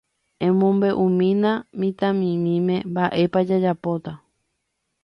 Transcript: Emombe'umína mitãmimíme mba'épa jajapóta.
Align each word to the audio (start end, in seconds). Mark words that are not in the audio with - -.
Emombe'umína 0.47 1.51
mitãmimíme 1.79 2.75
mba'épa 2.91 3.39
jajapóta. 3.47 4.11